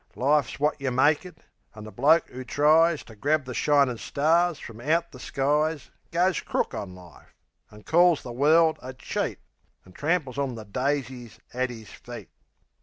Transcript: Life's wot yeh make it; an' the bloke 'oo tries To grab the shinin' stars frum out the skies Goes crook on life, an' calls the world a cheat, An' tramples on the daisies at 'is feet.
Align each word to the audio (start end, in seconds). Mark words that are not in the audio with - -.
Life's 0.15 0.59
wot 0.59 0.81
yeh 0.81 0.89
make 0.89 1.27
it; 1.27 1.43
an' 1.75 1.83
the 1.83 1.91
bloke 1.91 2.27
'oo 2.33 2.43
tries 2.43 3.03
To 3.03 3.15
grab 3.15 3.45
the 3.45 3.53
shinin' 3.53 3.99
stars 3.99 4.57
frum 4.57 4.81
out 4.81 5.11
the 5.11 5.19
skies 5.19 5.91
Goes 6.09 6.39
crook 6.41 6.73
on 6.73 6.95
life, 6.95 7.35
an' 7.69 7.83
calls 7.83 8.23
the 8.23 8.31
world 8.33 8.79
a 8.81 8.95
cheat, 8.95 9.37
An' 9.85 9.91
tramples 9.93 10.39
on 10.39 10.55
the 10.55 10.65
daisies 10.65 11.39
at 11.53 11.69
'is 11.69 11.91
feet. 11.91 12.31